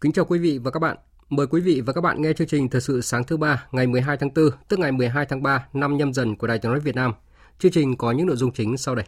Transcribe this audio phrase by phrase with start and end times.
[0.00, 0.96] Kính chào quý vị và các bạn.
[1.28, 3.86] Mời quý vị và các bạn nghe chương trình Thời sự sáng thứ ba ngày
[3.86, 6.80] 12 tháng 4, tức ngày 12 tháng 3 năm nhâm dần của Đài Tiếng nói
[6.80, 7.12] Việt Nam.
[7.58, 9.04] Chương trình có những nội dung chính sau đây.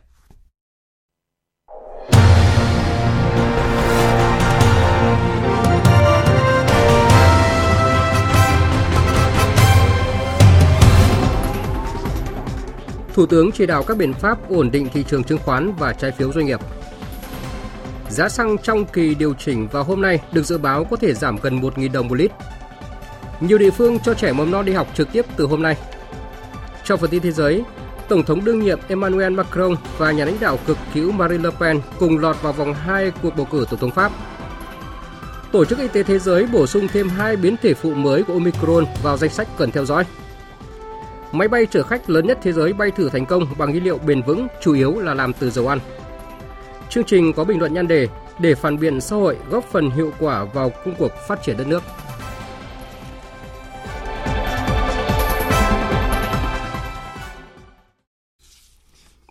[13.15, 16.11] Thủ tướng chỉ đạo các biện pháp ổn định thị trường chứng khoán và trái
[16.11, 16.61] phiếu doanh nghiệp.
[18.13, 21.37] Giá xăng trong kỳ điều chỉnh vào hôm nay được dự báo có thể giảm
[21.43, 22.31] gần 1.000 đồng một lít.
[23.41, 25.77] Nhiều địa phương cho trẻ mầm non đi học trực tiếp từ hôm nay.
[26.85, 27.63] Trong phần tin thế giới,
[28.09, 31.81] Tổng thống đương nhiệm Emmanuel Macron và nhà lãnh đạo cực hữu Marine Le Pen
[31.99, 34.13] cùng lọt vào vòng 2 cuộc bầu cử Tổng thống Pháp.
[35.53, 38.33] Tổ chức Y tế Thế giới bổ sung thêm hai biến thể phụ mới của
[38.33, 40.05] Omicron vào danh sách cần theo dõi.
[41.33, 43.99] Máy bay chở khách lớn nhất thế giới bay thử thành công bằng nhiên liệu
[43.99, 45.79] bền vững, chủ yếu là làm từ dầu ăn.
[46.93, 50.13] Chương trình có bình luận nhan đề để phản biện xã hội góp phần hiệu
[50.19, 51.83] quả vào công cuộc phát triển đất nước.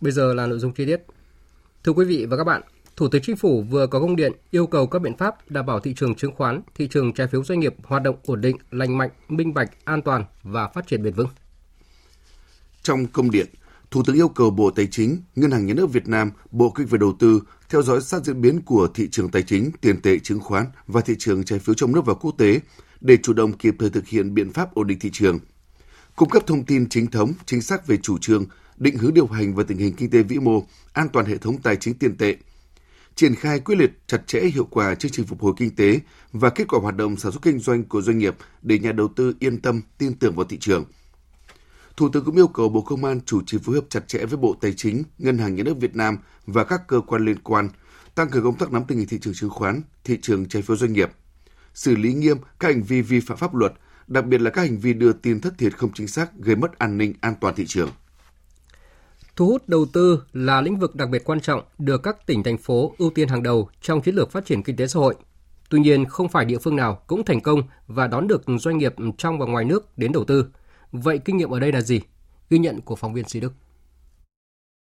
[0.02, 1.02] Bây giờ là nội dung chi tiết.
[1.84, 2.62] Thưa quý vị và các bạn,
[2.95, 5.80] Thủ tướng Chính phủ vừa có công điện yêu cầu các biện pháp đảm bảo
[5.80, 8.98] thị trường chứng khoán, thị trường trái phiếu doanh nghiệp hoạt động ổn định, lành
[8.98, 11.30] mạnh, minh bạch, an toàn và phát triển bền vững.
[12.84, 13.47] Trong công điện,
[13.91, 16.84] Thủ tướng yêu cầu Bộ Tài chính, Ngân hàng Nhà nước Việt Nam, Bộ Kế
[16.84, 20.02] hoạch và Đầu tư theo dõi sát diễn biến của thị trường tài chính, tiền
[20.02, 22.59] tệ chứng khoán và thị trường trái phiếu trong nước và quốc tế
[23.01, 25.40] để chủ động kịp thời thực hiện biện pháp ổn định thị trường.
[26.16, 28.46] Cung cấp thông tin chính thống, chính xác về chủ trương,
[28.78, 30.63] định hướng điều hành và tình hình kinh tế vĩ mô,
[30.94, 32.35] an toàn hệ thống tài chính tiền tệ,
[33.16, 36.00] triển khai quyết liệt chặt chẽ hiệu quả chương trình phục hồi kinh tế
[36.31, 39.07] và kết quả hoạt động sản xuất kinh doanh của doanh nghiệp để nhà đầu
[39.16, 40.85] tư yên tâm tin tưởng vào thị trường–
[42.01, 44.38] Thủ tướng cũng yêu cầu Bộ Công an chủ trì phối hợp chặt chẽ với
[44.38, 47.69] Bộ Tài chính, Ngân hàng Nhà nước Việt Nam và các cơ quan liên quan,
[48.16, 50.78] tăng cường công tác nắm tình hình thị trường chứng khoán, thị trường trái phiếu
[50.78, 51.09] doanh nghiệp,
[51.73, 53.73] xử lý nghiêm các hành vi vi phạm pháp luật,
[54.07, 56.79] đặc biệt là các hành vi đưa tin thất thiệt không chính xác gây mất
[56.79, 57.89] an ninh an toàn thị trường.
[59.35, 62.57] Thu hút đầu tư là lĩnh vực đặc biệt quan trọng được các tỉnh thành
[62.57, 65.16] phố ưu tiên hàng đầu trong chiến lược phát triển kinh tế xã hội.
[65.69, 68.95] Tuy nhiên, không phải địa phương nào cũng thành công và đón được doanh nghiệp
[69.18, 70.45] trong và ngoài nước đến đầu tư–
[70.91, 72.02] Vậy kinh nghiệm ở đây là gì?
[72.50, 73.53] Ghi nhận của phóng viên Sĩ Đức.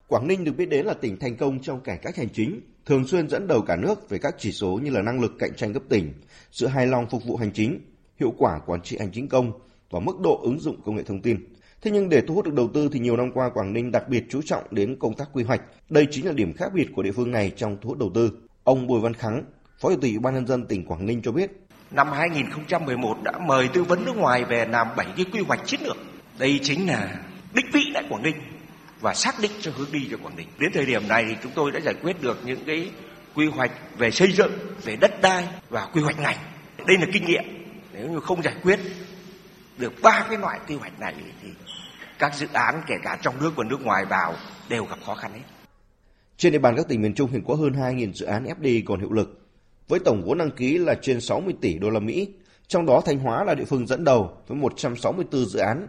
[0.09, 3.07] Quảng Ninh được biết đến là tỉnh thành công trong cải cách hành chính, thường
[3.07, 5.75] xuyên dẫn đầu cả nước về các chỉ số như là năng lực cạnh tranh
[5.75, 6.13] cấp tỉnh,
[6.51, 7.81] sự hài lòng phục vụ hành chính,
[8.21, 9.53] hiệu quả quản trị hành chính công
[9.91, 11.45] và mức độ ứng dụng công nghệ thông tin.
[11.83, 14.09] Thế nhưng để thu hút được đầu tư thì nhiều năm qua Quảng Ninh đặc
[14.09, 15.63] biệt chú trọng đến công tác quy hoạch.
[15.91, 18.33] Đây chính là điểm khác biệt của địa phương này trong thu hút đầu tư.
[18.65, 19.45] Ông Bùi Văn Khắng,
[19.81, 21.51] Phó Chủ tịch Ủy ban nhân dân tỉnh Quảng Ninh cho biết,
[21.91, 25.81] năm 2011 đã mời tư vấn nước ngoài về làm 7 cái quy hoạch chiến
[25.85, 25.97] lược.
[26.39, 27.17] Đây chính là
[27.55, 28.37] đích vị tại Quảng Ninh
[29.01, 30.49] và xác định cho hướng đi cho Quảng Ninh.
[30.59, 32.91] Đến thời điểm này thì chúng tôi đã giải quyết được những cái
[33.35, 34.53] quy hoạch về xây dựng,
[34.85, 36.39] về đất đai và quy hoạch ngành.
[36.87, 37.45] Đây là kinh nghiệm.
[37.93, 38.81] Nếu như không giải quyết
[39.79, 41.49] được ba cái loại quy hoạch này thì
[42.19, 44.35] các dự án kể cả trong nước và nước ngoài vào
[44.69, 45.41] đều gặp khó khăn hết.
[46.37, 49.01] Trên địa bàn các tỉnh miền Trung hiện có hơn 2.000 dự án FDI còn
[49.01, 49.48] hiệu lực
[49.89, 52.29] với tổng vốn đăng ký là trên 60 tỷ đô la Mỹ.
[52.67, 55.87] Trong đó Thanh Hóa là địa phương dẫn đầu với 164 dự án,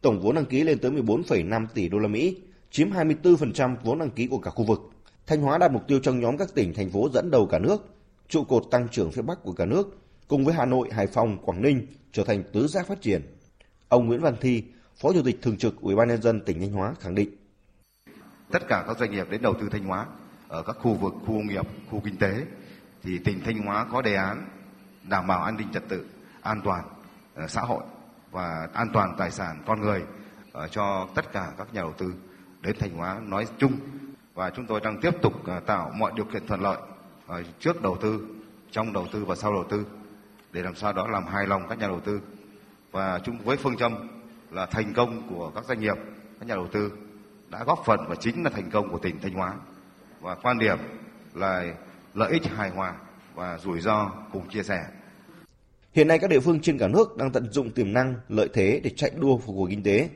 [0.00, 2.36] tổng vốn đăng ký lên tới 14,5 tỷ đô la Mỹ,
[2.70, 4.80] chiếm 24% vốn đăng ký của cả khu vực.
[5.26, 7.94] Thanh Hóa đạt mục tiêu trong nhóm các tỉnh thành phố dẫn đầu cả nước,
[8.28, 11.38] trụ cột tăng trưởng phía Bắc của cả nước, cùng với Hà Nội, Hải Phòng,
[11.38, 13.22] Quảng Ninh trở thành tứ giác phát triển.
[13.88, 14.62] Ông Nguyễn Văn Thi,
[14.96, 17.28] Phó Chủ tịch thường trực Ủy ban nhân dân tỉnh Thanh Hóa khẳng định:
[18.50, 20.06] Tất cả các doanh nghiệp đến đầu tư Thanh Hóa
[20.48, 22.34] ở các khu vực, khu công nghiệp, khu kinh tế
[23.02, 24.46] thì tỉnh Thanh Hóa có đề án
[25.02, 26.06] đảm bảo an ninh trật tự,
[26.42, 26.84] an toàn
[27.34, 27.84] ờ, xã hội
[28.30, 30.02] và an toàn tài sản con người
[30.52, 32.14] ờ, cho tất cả các nhà đầu tư
[32.60, 33.72] đến Thanh Hóa nói chung.
[34.34, 36.78] Và chúng tôi đang tiếp tục ờ, tạo mọi điều kiện thuận lợi
[37.58, 38.26] trước đầu tư,
[38.70, 39.86] trong đầu tư và sau đầu tư
[40.52, 42.20] để làm sao đó làm hài lòng các nhà đầu tư.
[42.90, 44.08] Và chung với phương châm
[44.50, 45.96] là thành công của các doanh nghiệp,
[46.40, 46.92] các nhà đầu tư
[47.48, 49.54] đã góp phần và chính là thành công của tỉnh Thanh Hóa.
[50.20, 50.78] Và quan điểm
[51.34, 51.74] là
[52.14, 52.94] lợi ích hài hòa
[53.34, 54.84] và rủi ro cùng chia sẻ.
[55.92, 58.80] Hiện nay các địa phương trên cả nước đang tận dụng tiềm năng, lợi thế
[58.84, 60.08] để chạy đua phục hồi kinh tế.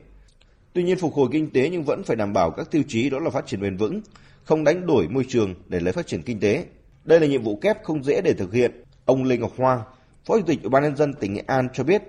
[0.73, 3.19] Tuy nhiên phục hồi kinh tế nhưng vẫn phải đảm bảo các tiêu chí đó
[3.19, 4.01] là phát triển bền vững,
[4.43, 6.65] không đánh đổi môi trường để lấy phát triển kinh tế.
[7.05, 8.83] Đây là nhiệm vụ kép không dễ để thực hiện.
[9.05, 9.79] Ông Lê Ngọc Hoa,
[10.25, 12.01] Phó Chủ tịch Ủy ban nhân dân tỉnh Nghệ An cho biết.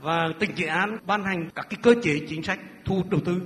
[0.00, 3.42] Và tỉnh Nghệ An ban hành các cái cơ chế chính sách thu đầu tư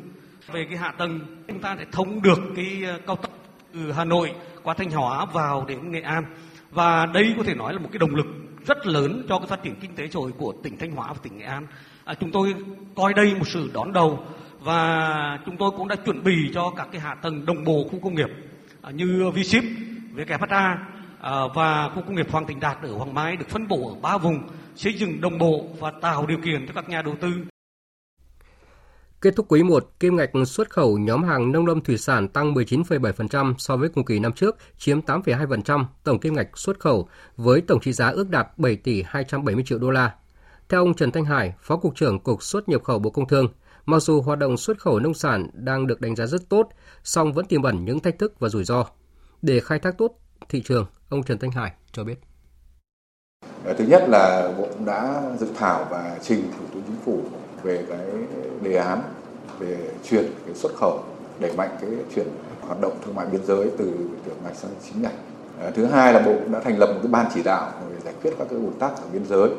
[0.52, 3.37] về cái hạ tầng chúng ta sẽ thông được cái ờ, cao tốc
[3.74, 6.24] từ Hà Nội qua Thanh Hóa vào đến Nghệ An
[6.70, 8.26] và đây có thể nói là một cái động lực
[8.66, 11.18] rất lớn cho cái phát triển kinh tế xã hội của tỉnh Thanh Hóa và
[11.22, 11.66] tỉnh Nghệ An.
[12.04, 12.54] À, chúng tôi
[12.94, 14.24] coi đây một sự đón đầu
[14.60, 18.00] và chúng tôi cũng đã chuẩn bị cho các cái hạ tầng đồng bộ khu
[18.00, 18.30] công nghiệp
[18.82, 19.64] à, như v ship
[21.20, 23.94] à, và khu công nghiệp Hoàng Thịnh Đạt ở Hoàng Mai được phân bổ ở
[24.02, 24.42] ba vùng
[24.74, 27.30] xây dựng đồng bộ và tạo điều kiện cho các nhà đầu tư
[29.20, 32.54] Kết thúc quý 1, kim ngạch xuất khẩu nhóm hàng nông lâm thủy sản tăng
[32.54, 37.60] 19,7% so với cùng kỳ năm trước, chiếm 8,2% tổng kim ngạch xuất khẩu với
[37.60, 40.14] tổng trị giá ước đạt 7 tỷ 270 triệu đô la.
[40.68, 43.48] Theo ông Trần Thanh Hải, Phó cục trưởng Cục xuất nhập khẩu Bộ Công Thương,
[43.86, 46.68] mặc dù hoạt động xuất khẩu nông sản đang được đánh giá rất tốt,
[47.04, 48.84] song vẫn tiềm ẩn những thách thức và rủi ro.
[49.42, 50.18] Để khai thác tốt
[50.48, 52.18] thị trường, ông Trần Thanh Hải cho biết.
[53.64, 57.22] Ờ, thứ nhất là Bộ cũng đã dự thảo và trình Thủ tướng Chính phủ
[57.62, 58.06] về cái
[58.62, 59.02] đề án
[59.58, 61.02] về chuyển cái xuất khẩu
[61.40, 62.26] đẩy mạnh cái chuyển
[62.60, 63.84] hoạt động thương mại biên giới từ
[64.24, 65.14] tiểu ngạch sang chính ngạch.
[65.60, 67.96] À, thứ hai là bộ cũng đã thành lập một cái ban chỉ đạo để
[68.04, 69.50] giải quyết các cái ủn tắc ở biên giới.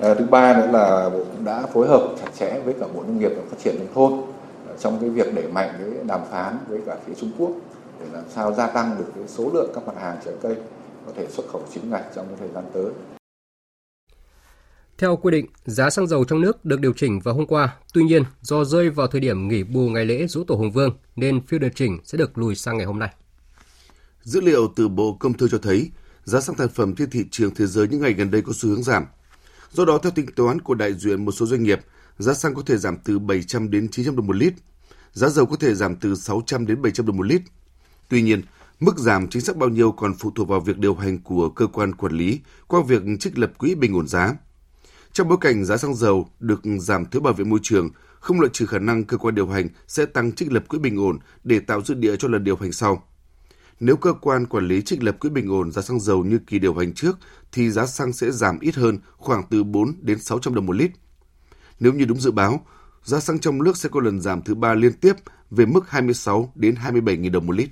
[0.00, 3.02] À, thứ ba nữa là bộ cũng đã phối hợp chặt chẽ với cả bộ
[3.02, 4.20] nông nghiệp và phát triển nông thôn
[4.68, 7.50] à, trong cái việc đẩy mạnh cái đàm phán với cả phía Trung Quốc
[8.00, 10.56] để làm sao gia tăng được cái số lượng các mặt hàng trái cây
[11.06, 12.86] có thể xuất khẩu chính ngạch trong cái thời gian tới.
[14.98, 17.76] Theo quy định, giá xăng dầu trong nước được điều chỉnh vào hôm qua.
[17.92, 20.96] Tuy nhiên, do rơi vào thời điểm nghỉ bù ngày lễ Dỗ Tổ Hùng Vương
[21.16, 23.14] nên phiên điều chỉnh sẽ được lùi sang ngày hôm nay.
[24.22, 25.90] Dữ liệu từ Bộ Công Thương cho thấy,
[26.24, 28.68] giá xăng thành phẩm trên thị trường thế giới những ngày gần đây có xu
[28.68, 29.04] hướng giảm.
[29.70, 31.80] Do đó, theo tính toán của đại diện một số doanh nghiệp,
[32.18, 34.54] giá xăng có thể giảm từ 700 đến 900 đồng một lít,
[35.12, 37.42] giá dầu có thể giảm từ 600 đến 700 đồng một lít.
[38.08, 38.42] Tuy nhiên,
[38.80, 41.66] mức giảm chính xác bao nhiêu còn phụ thuộc vào việc điều hành của cơ
[41.66, 44.34] quan quản lý qua việc trích lập quỹ bình ổn giá.
[45.18, 48.50] Trong bối cảnh giá xăng dầu được giảm thuế bảo vệ môi trường, không loại
[48.52, 51.60] trừ khả năng cơ quan điều hành sẽ tăng trích lập quỹ bình ổn để
[51.60, 53.02] tạo dư địa cho lần điều hành sau.
[53.80, 56.58] Nếu cơ quan quản lý trích lập quỹ bình ổn giá xăng dầu như kỳ
[56.58, 57.18] điều hành trước
[57.52, 60.90] thì giá xăng sẽ giảm ít hơn khoảng từ 4 đến 600 đồng một lít.
[61.80, 62.66] Nếu như đúng dự báo,
[63.04, 65.14] giá xăng trong nước sẽ có lần giảm thứ ba liên tiếp
[65.50, 67.68] về mức 26 đến 27.000 đồng một lít.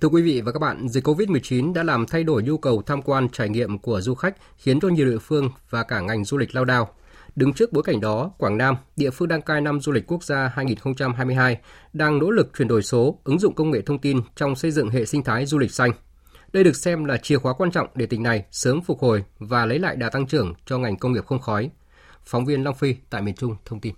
[0.00, 3.02] Thưa quý vị và các bạn, dịch COVID-19 đã làm thay đổi nhu cầu tham
[3.02, 6.36] quan trải nghiệm của du khách, khiến cho nhiều địa phương và cả ngành du
[6.36, 6.88] lịch lao đao.
[7.36, 10.24] Đứng trước bối cảnh đó, Quảng Nam, địa phương đăng cai năm du lịch quốc
[10.24, 11.58] gia 2022,
[11.92, 14.88] đang nỗ lực chuyển đổi số, ứng dụng công nghệ thông tin trong xây dựng
[14.88, 15.90] hệ sinh thái du lịch xanh.
[16.52, 19.66] Đây được xem là chìa khóa quan trọng để tỉnh này sớm phục hồi và
[19.66, 21.70] lấy lại đà tăng trưởng cho ngành công nghiệp không khói.
[22.24, 23.94] Phóng viên Long Phi tại miền Trung thông tin.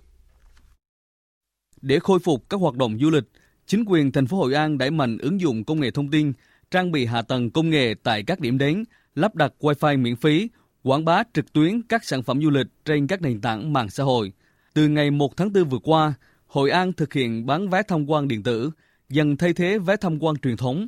[1.81, 3.23] Để khôi phục các hoạt động du lịch,
[3.71, 6.33] Chính quyền thành phố Hội An đẩy mạnh ứng dụng công nghệ thông tin,
[6.71, 8.83] trang bị hạ tầng công nghệ tại các điểm đến,
[9.15, 10.49] lắp đặt Wi-Fi miễn phí,
[10.83, 14.03] quảng bá trực tuyến các sản phẩm du lịch trên các nền tảng mạng xã
[14.03, 14.31] hội.
[14.73, 16.13] Từ ngày 1 tháng 4 vừa qua,
[16.47, 18.71] Hội An thực hiện bán vé tham quan điện tử,
[19.09, 20.87] dần thay thế vé tham quan truyền thống.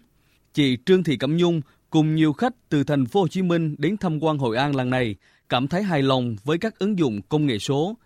[0.54, 3.98] Chị Trương Thị Cẩm Nhung cùng nhiều khách từ thành phố Hồ Chí Minh đến
[3.98, 5.16] tham quan Hội An lần này
[5.50, 7.98] cảm thấy hài lòng với các ứng dụng công nghệ số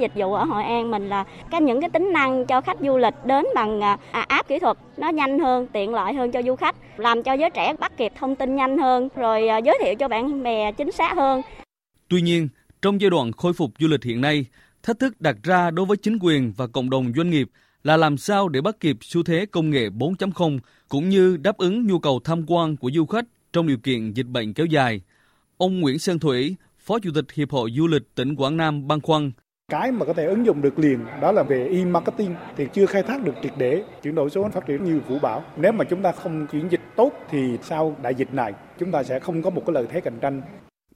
[0.00, 2.98] Dịch vụ ở Hội An mình là các những cái tính năng cho khách du
[2.98, 6.42] lịch đến bằng à, à, app kỹ thuật nó nhanh hơn, tiện lợi hơn cho
[6.42, 9.78] du khách, làm cho giới trẻ bắt kịp thông tin nhanh hơn, rồi à, giới
[9.82, 11.42] thiệu cho bạn bè chính xác hơn.
[12.08, 12.48] Tuy nhiên,
[12.82, 14.44] trong giai đoạn khôi phục du lịch hiện nay,
[14.82, 17.48] thách thức đặt ra đối với chính quyền và cộng đồng doanh nghiệp
[17.84, 20.58] là làm sao để bắt kịp xu thế công nghệ 4.0
[20.88, 24.26] cũng như đáp ứng nhu cầu tham quan của du khách trong điều kiện dịch
[24.26, 25.00] bệnh kéo dài.
[25.56, 29.00] Ông Nguyễn Sơn Thủy, Phó Chủ tịch Hiệp hội Du lịch tỉnh Quảng Nam băn
[29.00, 29.32] khoăn
[29.72, 33.02] cái mà có thể ứng dụng được liền, đó là về e-marketing, thì chưa khai
[33.02, 35.44] thác được triệt để chuyển đổi số phát triển như vũ bảo.
[35.56, 39.02] Nếu mà chúng ta không chuyển dịch tốt thì sau đại dịch này, chúng ta
[39.02, 40.42] sẽ không có một cái lợi thế cạnh tranh.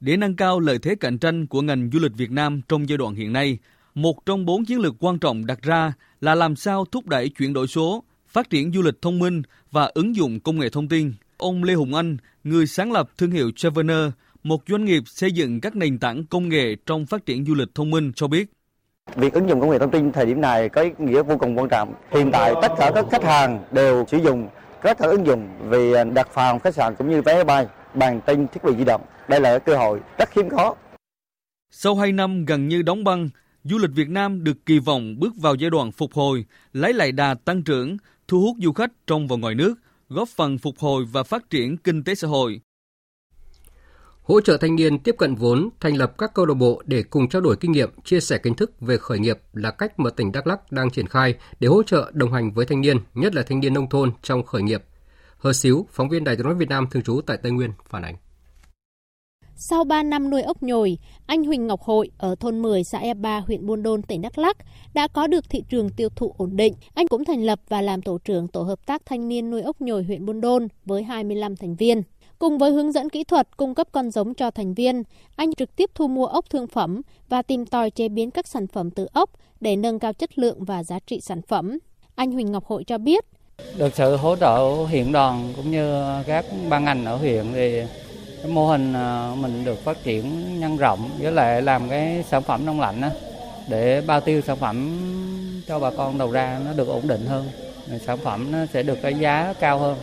[0.01, 2.99] Để nâng cao lợi thế cạnh tranh của ngành du lịch Việt Nam trong giai
[2.99, 3.59] đoạn hiện nay,
[3.95, 7.53] một trong bốn chiến lược quan trọng đặt ra là làm sao thúc đẩy chuyển
[7.53, 11.13] đổi số, phát triển du lịch thông minh và ứng dụng công nghệ thông tin.
[11.37, 14.11] Ông Lê Hùng Anh, người sáng lập thương hiệu Travener,
[14.43, 17.75] một doanh nghiệp xây dựng các nền tảng công nghệ trong phát triển du lịch
[17.75, 18.51] thông minh cho biết.
[19.15, 21.59] Việc ứng dụng công nghệ thông tin thời điểm này có ý nghĩa vô cùng
[21.59, 21.95] quan trọng.
[22.11, 24.49] Hiện tại tất cả các khách hàng đều sử dụng
[24.83, 28.65] các ứng dụng về đặt phòng khách sạn cũng như vé bay bằng tin thiết
[28.65, 29.01] bị di động.
[29.29, 30.75] Đây là cơ hội rất hiếm có.
[31.71, 33.29] Sau 2 năm gần như đóng băng,
[33.65, 37.13] du lịch Việt Nam được kỳ vọng bước vào giai đoạn phục hồi, lấy lại
[37.13, 37.97] đà tăng trưởng,
[38.29, 39.75] thu hút du khách trong và ngoài nước,
[40.09, 42.61] góp phần phục hồi và phát triển kinh tế xã hội.
[44.27, 47.29] Hỗ trợ thanh niên tiếp cận vốn, thành lập các câu lạc bộ để cùng
[47.29, 50.33] trao đổi kinh nghiệm, chia sẻ kiến thức về khởi nghiệp là cách mà tỉnh
[50.33, 53.43] Đắk Lắk đang triển khai để hỗ trợ đồng hành với thanh niên, nhất là
[53.43, 54.83] thanh niên nông thôn trong khởi nghiệp.
[55.39, 58.03] Hờ Xíu, phóng viên Đài tiếng nói Việt Nam thường trú tại Tây Nguyên phản
[58.03, 58.17] ánh.
[59.57, 63.15] Sau 3 năm nuôi ốc nhồi, anh Huỳnh Ngọc Hội ở thôn 10 xã E
[63.15, 64.57] 3 huyện Buôn Đôn tỉnh Đắk Lắk
[64.95, 66.75] đã có được thị trường tiêu thụ ổn định.
[66.95, 69.81] Anh cũng thành lập và làm tổ trưởng tổ hợp tác thanh niên nuôi ốc
[69.81, 72.03] nhồi huyện Buôn Đôn với 25 thành viên.
[72.39, 75.03] Cùng với hướng dẫn kỹ thuật cung cấp con giống cho thành viên,
[75.37, 78.67] anh trực tiếp thu mua ốc thương phẩm và tìm tòi chế biến các sản
[78.67, 81.79] phẩm từ ốc để nâng cao chất lượng và giá trị sản phẩm.
[82.15, 83.25] Anh Huỳnh Ngọc Hội cho biết.
[83.77, 87.83] Được sự hỗ trợ huyện đoàn cũng như các ban ngành ở huyện thì
[88.43, 90.25] cái mô hình à, mình được phát triển
[90.61, 93.09] nhân rộng với lại làm cái sản phẩm đông lạnh đó,
[93.69, 95.01] để bao tiêu sản phẩm
[95.67, 97.49] cho bà con đầu ra nó được ổn định hơn
[98.07, 99.97] sản phẩm nó sẽ được cái giá cao hơn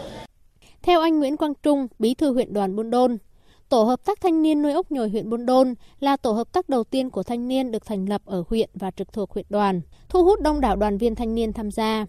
[0.84, 3.18] theo anh Nguyễn Quang Trung, bí thư huyện đoàn Buôn Đôn,
[3.70, 6.70] Tổ hợp tác thanh niên nuôi ốc nhồi huyện Buôn Đôn là tổ hợp tác
[6.70, 9.82] đầu tiên của thanh niên được thành lập ở huyện và trực thuộc huyện đoàn,
[10.10, 12.06] thu hút đông đảo đoàn viên thanh niên tham gia.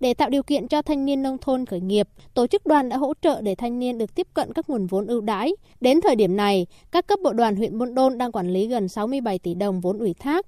[0.00, 2.96] Để tạo điều kiện cho thanh niên nông thôn khởi nghiệp, tổ chức đoàn đã
[2.96, 5.52] hỗ trợ để thanh niên được tiếp cận các nguồn vốn ưu đãi.
[5.80, 8.88] Đến thời điểm này, các cấp bộ đoàn huyện Buôn Đôn đang quản lý gần
[8.88, 10.46] 67 tỷ đồng vốn ủy thác.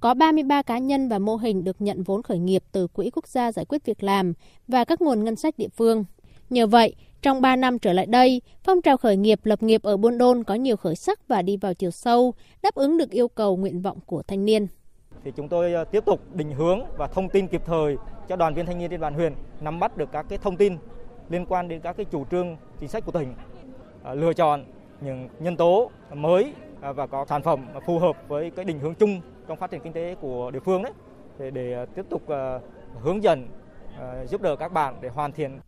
[0.00, 3.28] Có 33 cá nhân và mô hình được nhận vốn khởi nghiệp từ Quỹ Quốc
[3.28, 4.32] gia giải quyết việc làm
[4.68, 6.04] và các nguồn ngân sách địa phương.
[6.50, 9.96] Nhờ vậy, trong 3 năm trở lại đây, phong trào khởi nghiệp lập nghiệp ở
[9.96, 13.28] Buôn Đôn có nhiều khởi sắc và đi vào chiều sâu, đáp ứng được yêu
[13.28, 14.66] cầu nguyện vọng của thanh niên.
[15.24, 17.96] Thì chúng tôi ờ, tiếp tục định hướng và thông tin kịp thời
[18.28, 20.76] cho đoàn viên thanh niên trên bàn huyện nắm bắt được các cái thông tin
[21.28, 23.34] liên quan đến các cái chủ trương chính sách của tỉnh,
[24.02, 24.64] ờ, lựa chọn
[25.00, 28.94] những nhân tố mới ờ, và có sản phẩm phù hợp với cái định hướng
[28.94, 30.92] chung trong phát triển kinh tế của địa phương đấy
[31.50, 32.22] để tiếp tục
[33.02, 33.48] hướng dẫn
[34.28, 35.60] giúp đỡ các bạn để hoàn thiện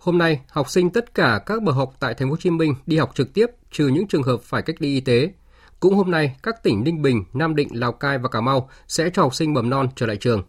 [0.00, 2.74] Hôm nay, học sinh tất cả các bậc học tại Thành phố Hồ Chí Minh
[2.86, 5.32] đi học trực tiếp trừ những trường hợp phải cách ly y tế.
[5.80, 9.10] Cũng hôm nay, các tỉnh Ninh Bình, Nam Định, Lào Cai và Cà Mau sẽ
[9.10, 10.42] cho học sinh mầm non trở lại trường.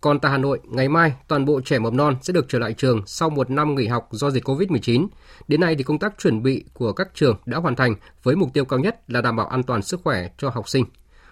[0.00, 2.72] Còn tại Hà Nội, ngày mai, toàn bộ trẻ mầm non sẽ được trở lại
[2.72, 5.06] trường sau một năm nghỉ học do dịch COVID-19.
[5.48, 8.52] Đến nay thì công tác chuẩn bị của các trường đã hoàn thành với mục
[8.52, 10.84] tiêu cao nhất là đảm bảo an toàn sức khỏe cho học sinh.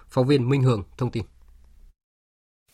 [0.09, 1.23] Phóng viên Minh Hường thông tin.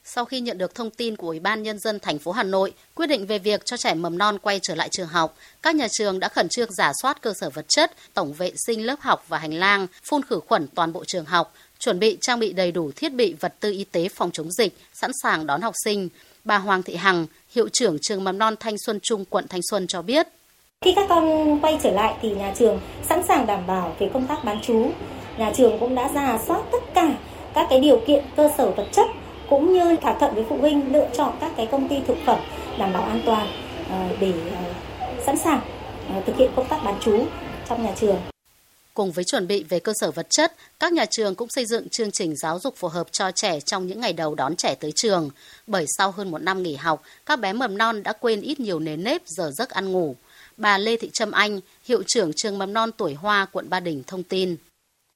[0.03, 2.73] Sau khi nhận được thông tin của Ủy ban Nhân dân thành phố Hà Nội
[2.95, 5.87] quyết định về việc cho trẻ mầm non quay trở lại trường học, các nhà
[5.91, 9.25] trường đã khẩn trương giả soát cơ sở vật chất, tổng vệ sinh lớp học
[9.27, 12.71] và hành lang, phun khử khuẩn toàn bộ trường học, chuẩn bị trang bị đầy
[12.71, 16.09] đủ thiết bị vật tư y tế phòng chống dịch, sẵn sàng đón học sinh.
[16.43, 19.87] Bà Hoàng Thị Hằng, hiệu trưởng trường mầm non Thanh Xuân Trung, quận Thanh Xuân
[19.87, 20.27] cho biết.
[20.85, 24.27] Khi các con quay trở lại thì nhà trường sẵn sàng đảm bảo về công
[24.27, 24.91] tác bán chú
[25.37, 27.15] Nhà trường cũng đã giả soát tất cả
[27.53, 29.07] các cái điều kiện cơ sở vật chất
[29.51, 32.39] cũng như thỏa thuận với phụ huynh lựa chọn các cái công ty thực phẩm
[32.79, 33.47] đảm bảo an toàn
[33.89, 34.73] ờ, để ờ,
[35.25, 35.61] sẵn sàng
[36.09, 37.25] ờ, thực hiện công tác bán trú
[37.69, 38.17] trong nhà trường.
[38.93, 41.89] Cùng với chuẩn bị về cơ sở vật chất, các nhà trường cũng xây dựng
[41.89, 44.91] chương trình giáo dục phù hợp cho trẻ trong những ngày đầu đón trẻ tới
[44.95, 45.29] trường.
[45.67, 48.79] Bởi sau hơn một năm nghỉ học, các bé mầm non đã quên ít nhiều
[48.79, 50.15] nền nếp giờ giấc ăn ngủ.
[50.57, 54.03] Bà Lê Thị Trâm Anh, hiệu trưởng trường mầm non tuổi Hoa, quận Ba Đình
[54.07, 54.55] thông tin.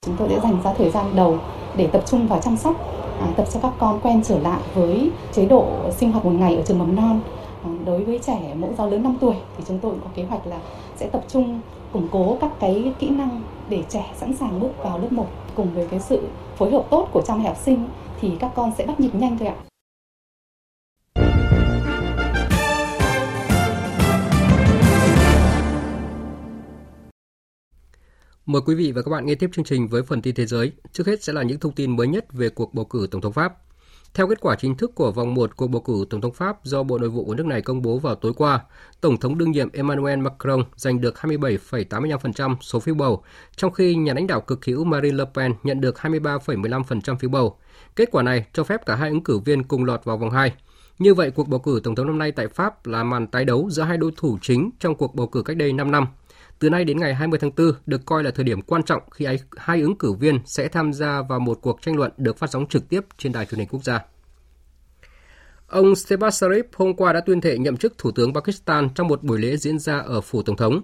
[0.06, 1.40] Chúng tôi đã dành ra thời gian đầu
[1.78, 2.95] để tập trung vào chăm sóc
[3.34, 5.68] tập cho các con quen trở lại với chế độ
[5.98, 7.20] sinh hoạt một ngày ở trường mầm non.
[7.64, 10.24] À, đối với trẻ mẫu giáo lớn 5 tuổi thì chúng tôi cũng có kế
[10.24, 10.58] hoạch là
[10.96, 11.60] sẽ tập trung
[11.94, 15.68] củng cố các cái kỹ năng để trẻ sẵn sàng bước vào lớp 1 cùng
[15.74, 16.22] với cái sự
[16.58, 17.88] phối hợp tốt của cha mẹ học sinh
[18.22, 19.56] thì các con sẽ bắt nhịp nhanh thôi ạ.
[28.46, 30.72] Mời quý vị và các bạn nghe tiếp chương trình với phần tin thế giới.
[30.92, 33.34] Trước hết sẽ là những thông tin mới nhất về cuộc bầu cử Tổng thống
[33.34, 33.54] Pháp.
[34.14, 36.84] Theo kết quả chính thức của vòng 1 cuộc bầu cử Tổng thống Pháp do
[36.84, 38.60] Bộ Nội vụ của nước này công bố vào tối qua,
[39.02, 43.24] Tổng thống đương nhiệm Emmanuel Macron giành được 27,85% số phiếu bầu,
[43.56, 47.58] trong khi nhà lãnh đạo cực hữu Marine Le Pen nhận được 23,15% phiếu bầu.
[47.96, 50.54] Kết quả này cho phép cả hai ứng cử viên cùng lọt vào vòng 2.
[51.00, 53.70] Như vậy, cuộc bầu cử Tổng thống năm nay tại Pháp là màn tái đấu
[53.70, 56.08] giữa hai đối thủ chính trong cuộc bầu cử cách đây 5 năm–
[56.60, 59.28] từ nay đến ngày 20 tháng 4 được coi là thời điểm quan trọng khi
[59.58, 62.68] hai ứng cử viên sẽ tham gia vào một cuộc tranh luận được phát sóng
[62.68, 64.00] trực tiếp trên đài truyền hình quốc gia.
[65.68, 69.24] Ông Shehbaz Sharif hôm qua đã tuyên thệ nhậm chức Thủ tướng Pakistan trong một
[69.24, 70.82] buổi lễ diễn ra ở phủ Tổng thống.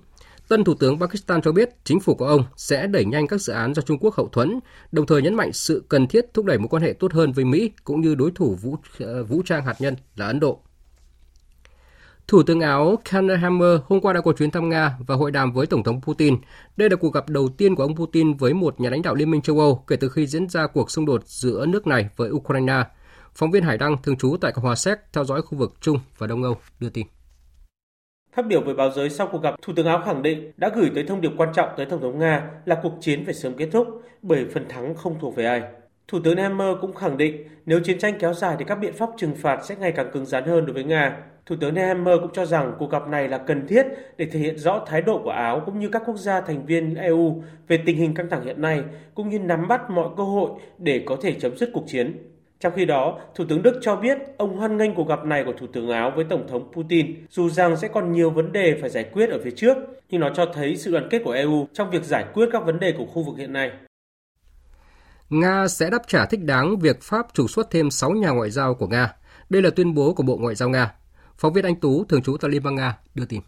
[0.47, 3.53] Tân Thủ tướng Pakistan cho biết chính phủ của ông sẽ đẩy nhanh các dự
[3.53, 4.59] án do Trung Quốc hậu thuẫn,
[4.91, 7.45] đồng thời nhấn mạnh sự cần thiết thúc đẩy mối quan hệ tốt hơn với
[7.45, 10.61] Mỹ cũng như đối thủ vũ, ờ, vũ trang hạt nhân là Ấn Độ.
[12.31, 15.51] Thủ tướng Áo Karl Hammer hôm qua đã có chuyến thăm Nga và hội đàm
[15.53, 16.37] với Tổng thống Putin.
[16.77, 19.31] Đây là cuộc gặp đầu tiên của ông Putin với một nhà lãnh đạo Liên
[19.31, 22.29] minh châu Âu kể từ khi diễn ra cuộc xung đột giữa nước này với
[22.29, 22.83] Ukraine.
[23.33, 25.99] Phóng viên Hải Đăng thường trú tại Cộng hòa Séc theo dõi khu vực Trung
[26.17, 27.07] và Đông Âu đưa tin.
[28.35, 30.91] Phát biểu với báo giới sau cuộc gặp, Thủ tướng Áo khẳng định đã gửi
[30.95, 33.69] tới thông điệp quan trọng tới Tổng thống Nga là cuộc chiến phải sớm kết
[33.71, 33.87] thúc
[34.21, 35.61] bởi phần thắng không thuộc về ai.
[36.07, 39.09] Thủ tướng Nehammer cũng khẳng định nếu chiến tranh kéo dài thì các biện pháp
[39.17, 41.17] trừng phạt sẽ ngày càng cứng rắn hơn đối với Nga.
[41.45, 43.85] Thủ tướng Nehammer cũng cho rằng cuộc gặp này là cần thiết
[44.17, 46.95] để thể hiện rõ thái độ của Áo cũng như các quốc gia thành viên
[46.95, 48.83] EU về tình hình căng thẳng hiện nay,
[49.15, 52.31] cũng như nắm bắt mọi cơ hội để có thể chấm dứt cuộc chiến.
[52.59, 55.53] Trong khi đó, Thủ tướng Đức cho biết ông hoan nghênh cuộc gặp này của
[55.53, 58.89] Thủ tướng Áo với Tổng thống Putin, dù rằng sẽ còn nhiều vấn đề phải
[58.89, 59.77] giải quyết ở phía trước,
[60.09, 62.79] nhưng nó cho thấy sự đoàn kết của EU trong việc giải quyết các vấn
[62.79, 63.71] đề của khu vực hiện nay.
[65.29, 68.73] Nga sẽ đáp trả thích đáng việc Pháp trục xuất thêm 6 nhà ngoại giao
[68.75, 69.13] của Nga.
[69.49, 70.91] Đây là tuyên bố của Bộ Ngoại giao Nga.
[71.41, 73.41] Phóng viên Anh Tú, thường trú tại Liên bang Nga, đưa tin.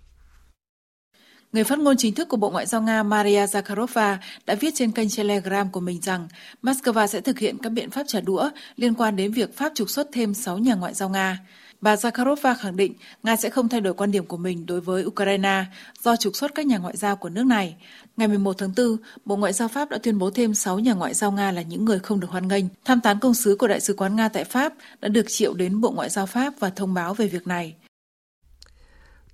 [1.52, 4.92] Người phát ngôn chính thức của Bộ Ngoại giao Nga Maria Zakharova đã viết trên
[4.92, 6.28] kênh Telegram của mình rằng
[6.64, 9.90] Moscow sẽ thực hiện các biện pháp trả đũa liên quan đến việc Pháp trục
[9.90, 11.40] xuất thêm 6 nhà ngoại giao Nga.
[11.82, 15.06] Bà Zakharova khẳng định Nga sẽ không thay đổi quan điểm của mình đối với
[15.06, 15.66] Ukraine
[16.02, 17.76] do trục xuất các nhà ngoại giao của nước này.
[18.18, 21.14] Ngày 11 tháng 4, Bộ Ngoại giao Pháp đã tuyên bố thêm 6 nhà ngoại
[21.14, 22.66] giao Nga là những người không được hoan nghênh.
[22.86, 25.82] Tham tán công sứ của Đại sứ quán Nga tại Pháp đã được triệu đến
[25.82, 27.76] Bộ Ngoại giao Pháp và thông báo về việc này.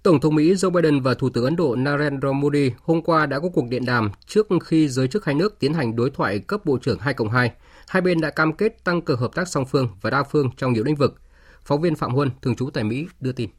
[0.04, 3.40] Tổng thống Mỹ Joe Biden và Thủ tướng Ấn Độ Narendra Modi hôm qua đã
[3.40, 6.66] có cuộc điện đàm trước khi giới chức hai nước tiến hành đối thoại cấp
[6.66, 7.52] Bộ trưởng 2 cộng 2.
[7.88, 10.74] Hai bên đã cam kết tăng cường hợp tác song phương và đa phương trong
[10.74, 11.22] nhiều lĩnh vực.
[11.64, 13.50] Phóng viên Phạm Huân, thường trú tại Mỹ, đưa tin.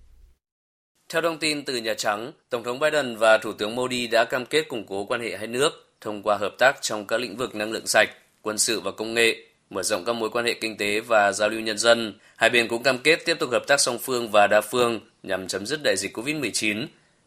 [1.12, 4.46] Theo thông tin từ Nhà Trắng, Tổng thống Biden và Thủ tướng Modi đã cam
[4.46, 5.70] kết củng cố quan hệ hai nước
[6.00, 8.08] thông qua hợp tác trong các lĩnh vực năng lượng sạch,
[8.42, 11.48] quân sự và công nghệ, mở rộng các mối quan hệ kinh tế và giao
[11.48, 12.14] lưu nhân dân.
[12.36, 15.48] Hai bên cũng cam kết tiếp tục hợp tác song phương và đa phương nhằm
[15.48, 16.86] chấm dứt đại dịch COVID-19,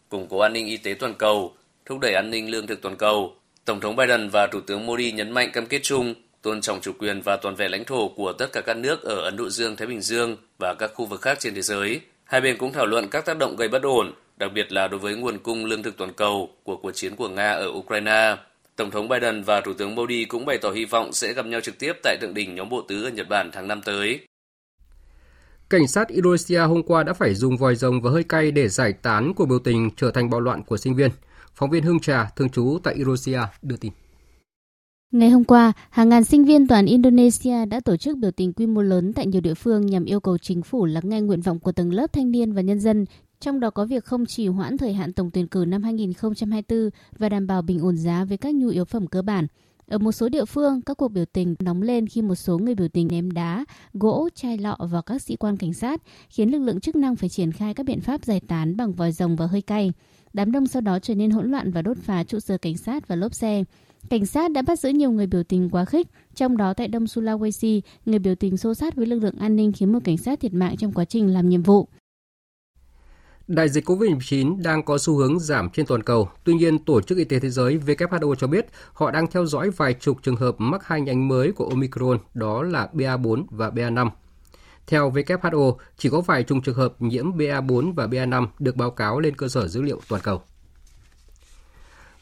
[0.09, 2.95] củng cố an ninh y tế toàn cầu, thúc đẩy an ninh lương thực toàn
[2.95, 3.35] cầu.
[3.65, 6.91] Tổng thống Biden và Thủ tướng Modi nhấn mạnh cam kết chung tôn trọng chủ
[6.99, 9.75] quyền và toàn vẹn lãnh thổ của tất cả các nước ở Ấn Độ Dương,
[9.75, 12.01] Thái Bình Dương và các khu vực khác trên thế giới.
[12.23, 14.99] Hai bên cũng thảo luận các tác động gây bất ổn, đặc biệt là đối
[14.99, 18.35] với nguồn cung lương thực toàn cầu của cuộc chiến của Nga ở Ukraine.
[18.75, 21.61] Tổng thống Biden và Thủ tướng Modi cũng bày tỏ hy vọng sẽ gặp nhau
[21.61, 24.19] trực tiếp tại thượng đỉnh nhóm bộ tứ ở Nhật Bản tháng 5 tới.
[25.69, 28.93] Cảnh sát Indonesia hôm qua đã phải dùng vòi rồng và hơi cay để giải
[28.93, 31.11] tán cuộc biểu tình trở thành bạo loạn của sinh viên.
[31.55, 33.91] Phóng viên Hương Trà, thường trú tại Indonesia, đưa tin.
[35.11, 38.65] Ngày hôm qua, hàng ngàn sinh viên toàn Indonesia đã tổ chức biểu tình quy
[38.65, 41.59] mô lớn tại nhiều địa phương nhằm yêu cầu chính phủ lắng nghe nguyện vọng
[41.59, 43.05] của tầng lớp thanh niên và nhân dân,
[43.43, 47.29] trong đó có việc không trì hoãn thời hạn tổng tuyển cử năm 2024 và
[47.29, 49.47] đảm bảo bình ổn giá với các nhu yếu phẩm cơ bản.
[49.87, 52.75] Ở một số địa phương, các cuộc biểu tình nóng lên khi một số người
[52.75, 56.59] biểu tình ném đá, gỗ, chai lọ vào các sĩ quan cảnh sát, khiến lực
[56.59, 59.45] lượng chức năng phải triển khai các biện pháp giải tán bằng vòi rồng và
[59.45, 59.91] hơi cay.
[60.33, 63.07] Đám đông sau đó trở nên hỗn loạn và đốt phá trụ sở cảnh sát
[63.07, 63.63] và lốp xe.
[64.09, 67.03] Cảnh sát đã bắt giữ nhiều người biểu tình quá khích, trong đó tại Đông
[67.03, 70.39] Sulawesi, người biểu tình xô sát với lực lượng an ninh khiến một cảnh sát
[70.39, 71.87] thiệt mạng trong quá trình làm nhiệm vụ.
[73.47, 76.29] Đại dịch COVID-19 đang có xu hướng giảm trên toàn cầu.
[76.43, 79.69] Tuy nhiên, Tổ chức Y tế Thế giới WHO cho biết họ đang theo dõi
[79.69, 84.09] vài chục trường hợp mắc hai nhánh mới của Omicron, đó là BA4 và BA5.
[84.87, 89.19] Theo WHO, chỉ có vài chục trường hợp nhiễm BA4 và BA5 được báo cáo
[89.19, 90.41] lên cơ sở dữ liệu toàn cầu.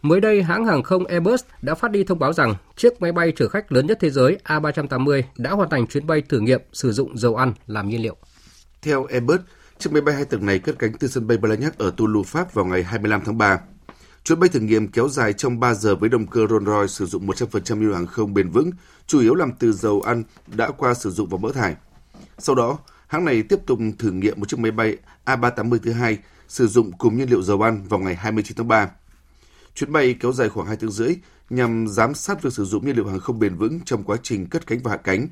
[0.01, 3.34] Mới đây, hãng hàng không Airbus đã phát đi thông báo rằng chiếc máy bay
[3.36, 6.91] chở khách lớn nhất thế giới A380 đã hoàn thành chuyến bay thử nghiệm sử
[6.91, 8.15] dụng dầu ăn làm nhiên liệu.
[8.81, 9.39] Theo Airbus,
[9.82, 12.54] chiếc máy bay hai tầng này cất cánh từ sân bay Blagnac ở Toulouse, Pháp
[12.54, 13.60] vào ngày 25 tháng 3.
[14.24, 17.28] Chuyến bay thử nghiệm kéo dài trong 3 giờ với động cơ Rolls-Royce sử dụng
[17.28, 18.72] 100% nhiên liệu hàng không bền vững,
[19.08, 21.76] chủ yếu làm từ dầu ăn đã qua sử dụng và mỡ thải.
[22.38, 26.17] Sau đó, hãng này tiếp tục thử nghiệm một chiếc máy bay A380 thứ hai
[26.48, 28.89] sử dụng cùng nhiên liệu dầu ăn vào ngày 29 tháng 3.
[29.76, 31.15] Chuyến bay kéo dài khoảng 2 tiếng rưỡi
[31.50, 34.46] nhằm giám sát việc sử dụng nhiên liệu hàng không bền vững trong quá trình
[34.46, 35.28] cất cánh và hạ cánh.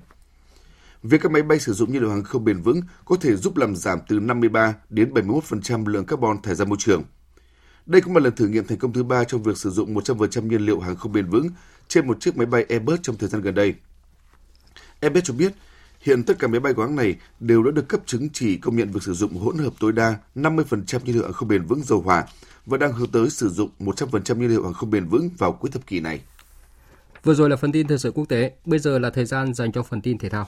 [1.03, 3.57] Việc các máy bay sử dụng nhiên liệu hàng không bền vững có thể giúp
[3.57, 7.03] làm giảm từ 53 đến 71% lượng carbon thải ra môi trường.
[7.85, 10.47] Đây cũng là lần thử nghiệm thành công thứ ba trong việc sử dụng 100%
[10.47, 11.49] nhiên liệu hàng không bền vững
[11.87, 13.73] trên một chiếc máy bay Airbus trong thời gian gần đây.
[14.99, 15.53] Airbus cho biết,
[16.01, 18.75] hiện tất cả máy bay của hãng này đều đã được cấp chứng chỉ công
[18.75, 21.83] nhận việc sử dụng hỗn hợp tối đa 50% nhiên liệu hàng không bền vững
[21.83, 22.25] dầu hỏa
[22.65, 25.71] và đang hướng tới sử dụng 100% nhiên liệu hàng không bền vững vào cuối
[25.71, 26.21] thập kỷ này.
[27.23, 29.71] Vừa rồi là phần tin thời sự quốc tế, bây giờ là thời gian dành
[29.71, 30.47] cho phần tin thể thao.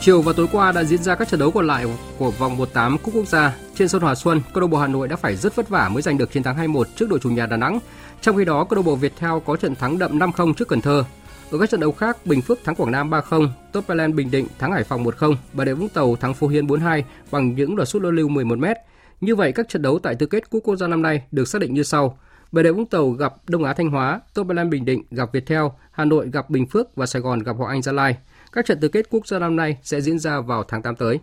[0.00, 1.86] Chiều và tối qua đã diễn ra các trận đấu còn lại
[2.18, 3.56] của vòng 1/8 Cúp Quốc gia.
[3.74, 6.02] Trên sân Hòa Xuân, câu lạc bộ Hà Nội đã phải rất vất vả mới
[6.02, 7.78] giành được chiến thắng 2-1 trước đội chủ nhà Đà Nẵng.
[8.20, 11.04] Trong khi đó, câu lạc bộ Viettel có trận thắng đậm 5-0 trước Cần Thơ.
[11.50, 13.84] Ở các trận đấu khác, Bình Phước thắng Quảng Nam 3-0, Top
[14.14, 17.54] Bình Định thắng Hải Phòng 1-0, Bà Rịa Vũng Tàu thắng Phú Yên 4-2 bằng
[17.54, 18.74] những loạt sút lưu 11m.
[19.20, 21.60] Như vậy, các trận đấu tại tứ kết Cúp Quốc gia năm nay được xác
[21.60, 22.18] định như sau.
[22.52, 26.04] Bà Rịa Vũng Tàu gặp Đông Á Thanh Hóa, Top Bình Định gặp Viettel, Hà
[26.04, 28.16] Nội gặp Bình Phước và Sài Gòn gặp Hoàng Anh Gia Lai.
[28.52, 31.20] Các trận tứ kết quốc gia năm nay sẽ diễn ra vào tháng 8 tới.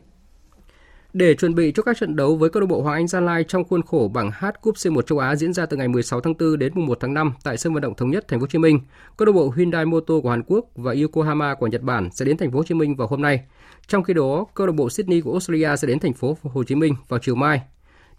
[1.14, 3.44] Để chuẩn bị cho các trận đấu với câu lạc bộ Hoàng Anh Gia Lai
[3.48, 6.34] trong khuôn khổ bảng H Cúp C1 châu Á diễn ra từ ngày 16 tháng
[6.40, 8.48] 4 đến mùng 1 tháng 5 tại sân vận động thống nhất Thành phố Hồ
[8.48, 8.80] Chí Minh,
[9.18, 12.38] câu lạc bộ Hyundai Motor của Hàn Quốc và Yokohama của Nhật Bản sẽ đến
[12.38, 13.44] Thành phố Hồ Chí Minh vào hôm nay.
[13.88, 16.76] Trong khi đó, câu lạc bộ Sydney của Australia sẽ đến Thành phố Hồ Chí
[16.76, 17.62] Minh vào chiều mai.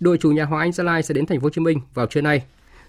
[0.01, 2.07] Đội chủ nhà Hoàng Anh Gia Lai sẽ đến Thành phố Hồ Chí Minh vào
[2.07, 2.43] trưa nay.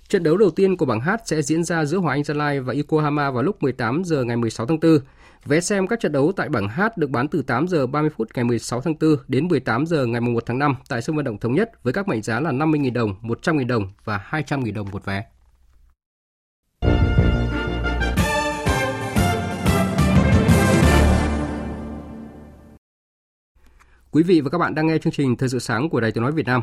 [0.10, 2.60] Trận đấu đầu tiên của bảng H sẽ diễn ra giữa Hoàng Anh Gia Lai
[2.60, 5.00] và Yokohama vào lúc 18 giờ ngày 16 tháng 4.
[5.46, 8.28] Vé xem các trận đấu tại bảng H được bán từ 8 giờ 30 phút
[8.36, 11.38] ngày 16 tháng 4 đến 18 giờ ngày 1 tháng 5 tại sân vận động
[11.38, 15.06] thống nhất với các mệnh giá là 50.000 đồng, 100.000 đồng và 200.000 đồng một
[15.06, 15.26] vé.
[24.12, 26.24] Quý vị và các bạn đang nghe chương trình Thời sự sáng của Đài Tiếng
[26.24, 26.62] nói Việt Nam.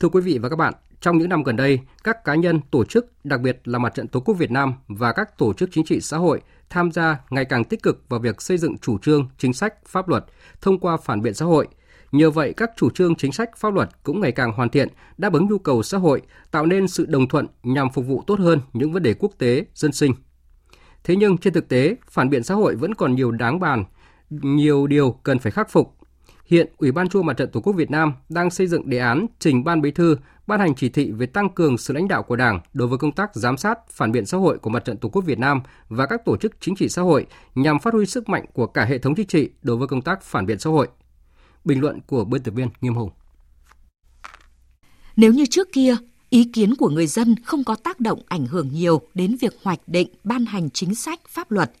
[0.00, 2.84] Thưa quý vị và các bạn, trong những năm gần đây, các cá nhân, tổ
[2.84, 5.84] chức, đặc biệt là Mặt trận Tổ quốc Việt Nam và các tổ chức chính
[5.84, 9.28] trị xã hội tham gia ngày càng tích cực vào việc xây dựng chủ trương,
[9.38, 10.24] chính sách, pháp luật
[10.60, 11.68] thông qua phản biện xã hội.
[12.12, 15.32] Nhờ vậy, các chủ trương chính sách pháp luật cũng ngày càng hoàn thiện, đáp
[15.32, 18.60] ứng nhu cầu xã hội, tạo nên sự đồng thuận nhằm phục vụ tốt hơn
[18.72, 20.12] những vấn đề quốc tế, dân sinh.
[21.04, 23.84] Thế nhưng trên thực tế, phản biện xã hội vẫn còn nhiều đáng bàn,
[24.30, 25.99] nhiều điều cần phải khắc phục
[26.50, 29.26] Hiện, Ủy ban Trung Mặt trận Tổ quốc Việt Nam đang xây dựng đề án
[29.38, 32.36] trình Ban Bí thư ban hành chỉ thị về tăng cường sự lãnh đạo của
[32.36, 35.08] Đảng đối với công tác giám sát, phản biện xã hội của Mặt trận Tổ
[35.08, 38.28] quốc Việt Nam và các tổ chức chính trị xã hội nhằm phát huy sức
[38.28, 40.88] mạnh của cả hệ thống chính trị đối với công tác phản biện xã hội.
[41.64, 43.10] Bình luận của biên tập viên Nghiêm Hùng.
[45.16, 45.96] Nếu như trước kia,
[46.30, 49.80] ý kiến của người dân không có tác động ảnh hưởng nhiều đến việc hoạch
[49.86, 51.72] định, ban hành chính sách, pháp luật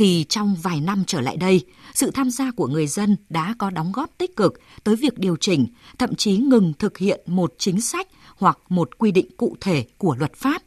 [0.00, 3.70] thì trong vài năm trở lại đây, sự tham gia của người dân đã có
[3.70, 5.66] đóng góp tích cực tới việc điều chỉnh,
[5.98, 10.16] thậm chí ngừng thực hiện một chính sách hoặc một quy định cụ thể của
[10.18, 10.62] luật pháp.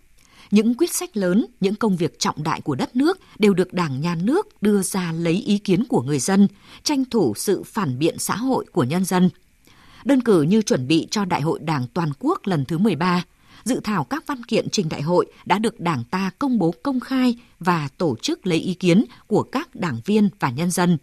[0.52, 4.02] Những quyết sách lớn, những công việc trọng đại của đất nước đều được Đảng,
[4.02, 6.48] Nhà nước đưa ra lấy ý kiến của người dân,
[6.84, 9.30] tranh thủ sự phản biện xã hội của nhân dân.
[10.06, 13.24] Đơn cử như chuẩn bị cho Đại hội Đảng Toàn quốc lần thứ 13,
[13.66, 17.00] dự thảo các văn kiện trình đại hội đã được Đảng ta công bố công
[17.00, 20.98] khai và tổ chức lấy ý kiến của các đảng viên và nhân dân.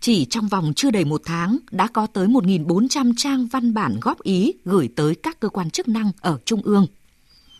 [0.00, 4.22] Chỉ trong vòng chưa đầy một tháng đã có tới 1.400 trang văn bản góp
[4.22, 6.86] ý gửi tới các cơ quan chức năng ở Trung ương.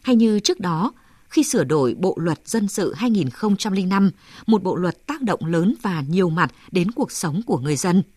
[0.02, 0.92] Hay như trước đó,
[1.28, 4.10] khi sửa đổi Bộ Luật Dân sự 2005,
[4.46, 8.02] một bộ luật tác động lớn và nhiều mặt đến cuộc sống của người dân–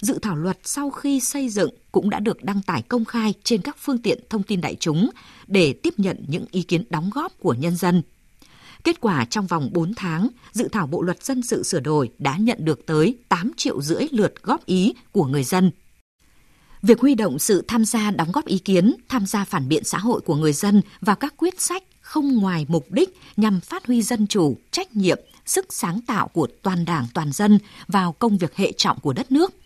[0.00, 3.62] dự thảo luật sau khi xây dựng cũng đã được đăng tải công khai trên
[3.62, 5.10] các phương tiện thông tin đại chúng
[5.46, 8.02] để tiếp nhận những ý kiến đóng góp của nhân dân.
[8.84, 12.36] Kết quả trong vòng 4 tháng, dự thảo bộ luật dân sự sửa đổi đã
[12.36, 15.70] nhận được tới 8 triệu rưỡi lượt góp ý của người dân.
[16.82, 19.98] Việc huy động sự tham gia đóng góp ý kiến, tham gia phản biện xã
[19.98, 24.02] hội của người dân vào các quyết sách không ngoài mục đích nhằm phát huy
[24.02, 28.56] dân chủ, trách nhiệm, sức sáng tạo của toàn đảng toàn dân vào công việc
[28.56, 29.54] hệ trọng của đất nước–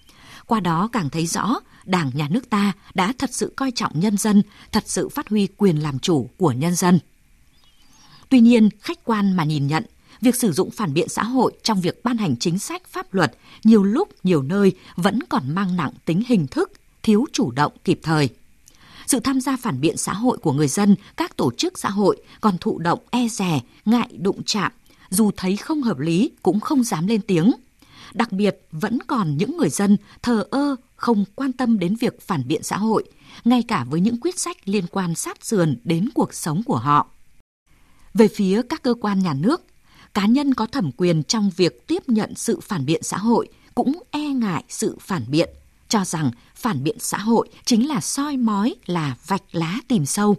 [0.51, 4.17] qua đó càng thấy rõ Đảng nhà nước ta đã thật sự coi trọng nhân
[4.17, 6.99] dân, thật sự phát huy quyền làm chủ của nhân dân.
[8.29, 9.85] Tuy nhiên, khách quan mà nhìn nhận,
[10.21, 13.33] việc sử dụng phản biện xã hội trong việc ban hành chính sách pháp luật
[13.65, 18.01] nhiều lúc, nhiều nơi vẫn còn mang nặng tính hình thức, thiếu chủ động kịp
[18.03, 18.29] thời.
[19.07, 22.23] Sự tham gia phản biện xã hội của người dân, các tổ chức xã hội
[22.41, 24.73] còn thụ động e rè, ngại đụng chạm,
[25.11, 27.53] dù thấy không hợp lý cũng không dám lên tiếng–
[28.15, 32.49] Đặc biệt, vẫn còn những người dân thờ ơ, không quan tâm đến việc phản
[32.49, 33.05] biện xã hội,
[33.45, 37.09] ngay cả với những quyết sách liên quan sát sườn đến cuộc sống của họ.
[38.15, 39.63] Về phía các cơ quan nhà nước,
[40.15, 44.03] cá nhân có thẩm quyền trong việc tiếp nhận sự phản biện xã hội cũng
[44.11, 45.49] e ngại sự phản biện,
[45.89, 50.37] cho rằng phản biện xã hội chính là soi mói, là vạch lá tìm sâu.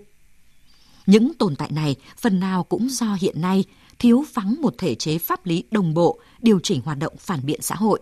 [1.05, 3.63] Những tồn tại này phần nào cũng do hiện nay
[4.01, 7.61] thiếu vắng một thể chế pháp lý đồng bộ điều chỉnh hoạt động phản biện
[7.61, 7.99] xã hội.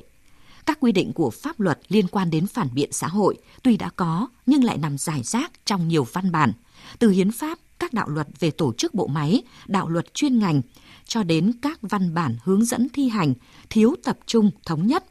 [0.65, 3.89] Các quy định của pháp luật liên quan đến phản biện xã hội tuy đã
[3.95, 6.51] có nhưng lại nằm giải rác trong nhiều văn bản,
[6.99, 10.62] từ hiến pháp, các đạo luật về tổ chức bộ máy, đạo luật chuyên ngành
[11.05, 13.33] cho đến các văn bản hướng dẫn thi hành
[13.69, 15.05] thiếu tập trung thống nhất.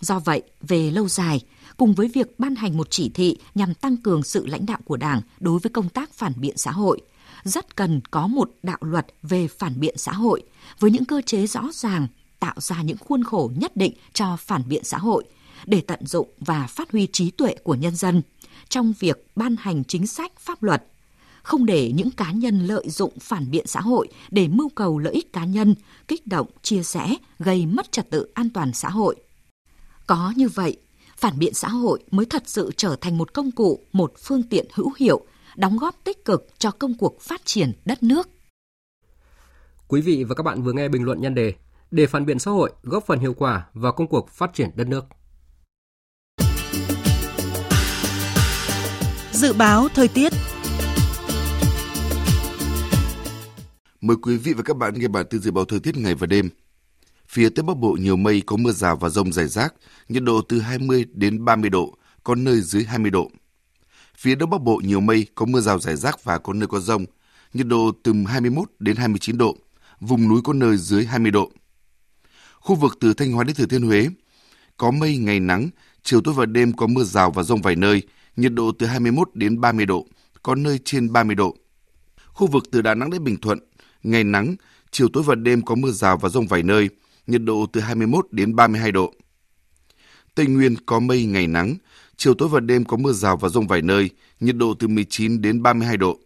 [0.00, 1.40] Do vậy, về lâu dài,
[1.76, 4.96] cùng với việc ban hành một chỉ thị nhằm tăng cường sự lãnh đạo của
[4.96, 7.00] Đảng đối với công tác phản biện xã hội–
[7.48, 10.42] rất cần có một đạo luật về phản biện xã hội
[10.78, 12.06] với những cơ chế rõ ràng,
[12.40, 15.24] tạo ra những khuôn khổ nhất định cho phản biện xã hội
[15.66, 18.22] để tận dụng và phát huy trí tuệ của nhân dân
[18.68, 20.84] trong việc ban hành chính sách pháp luật
[21.46, 25.12] không để những cá nhân lợi dụng phản biện xã hội để mưu cầu lợi
[25.12, 25.74] ích cá nhân,
[26.08, 29.16] kích động, chia sẻ, gây mất trật tự an toàn xã hội.
[30.06, 30.76] Có như vậy,
[31.16, 34.66] phản biện xã hội mới thật sự trở thành một công cụ, một phương tiện
[34.74, 35.26] hữu hiệu
[35.56, 38.28] đóng góp tích cực cho công cuộc phát triển đất nước.
[39.88, 41.54] Quý vị và các bạn vừa nghe bình luận nhân đề
[41.90, 44.88] để phản biện xã hội, góp phần hiệu quả vào công cuộc phát triển đất
[44.88, 45.04] nước.
[49.32, 50.32] Dự báo thời tiết
[54.00, 56.26] Mời quý vị và các bạn nghe bản tin dự báo thời tiết ngày và
[56.26, 56.48] đêm.
[57.28, 59.74] Phía Tây Bắc Bộ nhiều mây có mưa rào và rông rải rác,
[60.08, 63.30] nhiệt độ từ 20 đến 30 độ, có nơi dưới 20 độ.
[64.16, 66.80] Phía Đông Bắc Bộ nhiều mây có mưa rào rải rác và có nơi có
[66.80, 67.04] rông,
[67.54, 69.56] nhiệt độ từ 21 đến 29 độ,
[70.00, 71.50] vùng núi có nơi dưới 20 độ.
[72.60, 74.08] Khu vực từ Thanh Hóa đến Thừa Thiên Huế
[74.76, 75.68] có mây ngày nắng,
[76.02, 78.02] chiều tối và đêm có mưa rào và rông vài nơi,
[78.36, 80.06] nhiệt độ từ 21 đến 30 độ,
[80.42, 81.56] có nơi trên 30 độ.
[82.26, 83.58] Khu vực từ Đà Nẵng đến Bình Thuận,
[84.02, 84.56] ngày nắng,
[84.90, 86.88] chiều tối và đêm có mưa rào và rông vài nơi,
[87.26, 89.14] nhiệt độ từ 21 đến 32 độ.
[90.34, 91.74] Tây Nguyên có mây ngày nắng,
[92.16, 95.42] chiều tối và đêm có mưa rào và rông vài nơi, nhiệt độ từ 19
[95.42, 96.18] đến 32 độ.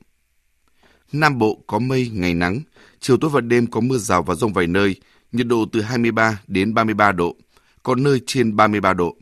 [1.13, 2.61] Nam Bộ có mây ngày nắng,
[3.01, 4.97] chiều tối và đêm có mưa rào và rông vài nơi,
[5.33, 7.37] nhiệt độ từ 23 đến 33 độ,
[7.83, 9.17] có nơi trên 33 độ.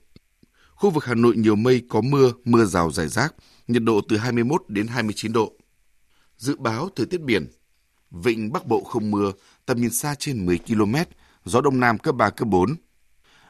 [0.74, 3.34] Khu vực Hà Nội nhiều mây có mưa, mưa rào rải rác,
[3.68, 5.52] nhiệt độ từ 21 đến 29 độ.
[6.36, 7.46] Dự báo thời tiết biển,
[8.10, 9.32] Vịnh Bắc Bộ không mưa,
[9.66, 10.94] tầm nhìn xa trên 10 km,
[11.44, 12.74] gió Đông Nam cấp 3, cấp 4.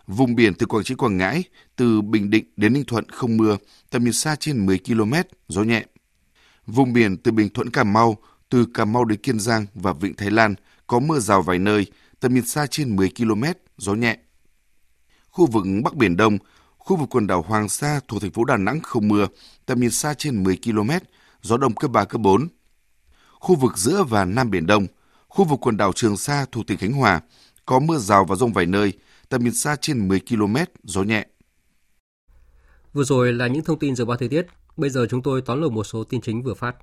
[0.08, 1.44] Vùng biển từ Quảng Trị Quảng Ngãi,
[1.76, 3.56] từ Bình Định đến Ninh Thuận không mưa,
[3.90, 5.12] tầm nhìn xa trên 10 km,
[5.48, 5.84] gió nhẹ.
[6.66, 8.16] Vùng biển từ Bình Thuận Cà Mau,
[8.48, 10.54] từ Cà Mau đến Kiên Giang và Vịnh Thái Lan
[10.86, 11.86] có mưa rào vài nơi,
[12.20, 13.44] tầm nhìn xa trên 10 km,
[13.76, 14.18] gió nhẹ.
[15.30, 16.38] Khu vực Bắc Biển Đông,
[16.78, 19.26] khu vực quần đảo Hoàng Sa thuộc thành phố Đà Nẵng không mưa,
[19.66, 20.90] tầm nhìn xa trên 10 km,
[21.42, 22.48] gió đông cấp 3, cấp 4.
[23.32, 24.86] Khu vực giữa và Nam Biển Đông,
[25.28, 27.20] khu vực quần đảo Trường Sa thuộc tỉnh Khánh Hòa,
[27.66, 28.92] có mưa rào và rông vài nơi,
[29.28, 31.26] tầm nhìn xa trên 10 km, gió nhẹ.
[32.92, 34.46] Vừa rồi là những thông tin dự báo thời tiết.
[34.76, 36.76] Bây giờ chúng tôi tóm lược một số tin chính vừa phát.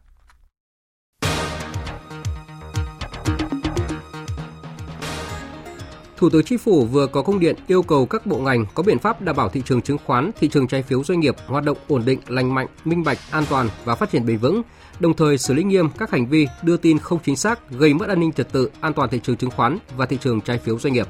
[6.18, 9.00] Thủ tướng Chính phủ vừa có công điện yêu cầu các bộ ngành có biện
[9.00, 11.78] pháp đảm bảo thị trường chứng khoán, thị trường trái phiếu doanh nghiệp hoạt động
[11.88, 14.62] ổn định, lành mạnh, minh bạch, an toàn và phát triển bền vững,
[15.00, 18.10] đồng thời xử lý nghiêm các hành vi đưa tin không chính xác gây mất
[18.10, 20.80] an ninh trật tự, an toàn thị trường chứng khoán và thị trường trái phiếu
[20.80, 21.08] doanh nghiệp.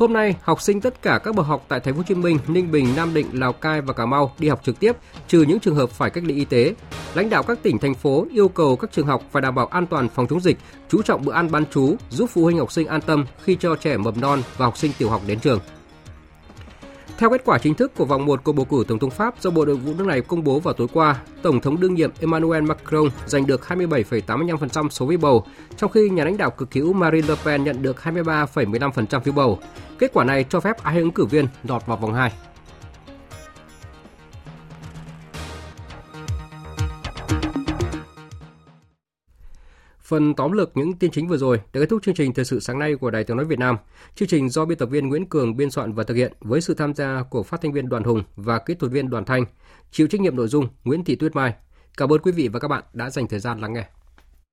[0.00, 2.38] Hôm nay, học sinh tất cả các bậc học tại Thành phố Hồ Chí Minh,
[2.48, 4.96] Ninh Bình, Nam Định, Lào Cai và Cà Mau đi học trực tiếp,
[5.28, 6.74] trừ những trường hợp phải cách ly y tế.
[7.14, 9.86] Lãnh đạo các tỉnh thành phố yêu cầu các trường học phải đảm bảo an
[9.86, 10.58] toàn phòng chống dịch,
[10.88, 13.76] chú trọng bữa ăn bán trú, giúp phụ huynh học sinh an tâm khi cho
[13.76, 15.60] trẻ mầm non và học sinh tiểu học đến trường.
[17.20, 19.50] Theo kết quả chính thức của vòng 1 cuộc bầu cử Tổng thống Pháp do
[19.50, 22.62] Bộ Nội vụ nước này công bố vào tối qua, Tổng thống đương nhiệm Emmanuel
[22.62, 25.44] Macron giành được 27,85% số phiếu bầu,
[25.76, 29.58] trong khi nhà lãnh đạo cực hữu Marine Le Pen nhận được 23,15% phiếu bầu.
[29.98, 32.32] Kết quả này cho phép hai ứng cử viên lọt vào vòng 2.
[40.10, 42.60] Phần tóm lược những tin chính vừa rồi đã kết thúc chương trình thời sự
[42.60, 43.76] sáng nay của Đài Tiếng nói Việt Nam.
[44.14, 46.74] Chương trình do biên tập viên Nguyễn Cường biên soạn và thực hiện với sự
[46.74, 49.44] tham gia của phát thanh viên Đoàn Hùng và kỹ thuật viên Đoàn Thanh.
[49.90, 51.54] Chịu trách nhiệm nội dung Nguyễn Thị Tuyết Mai.
[51.96, 53.84] Cảm ơn quý vị và các bạn đã dành thời gian lắng nghe.